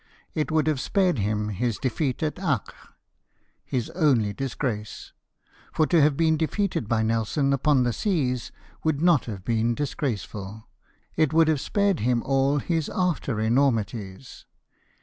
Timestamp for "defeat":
1.77-2.23